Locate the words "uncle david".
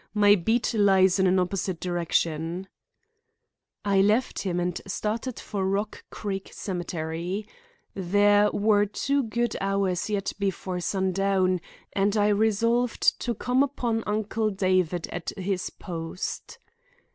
14.07-15.05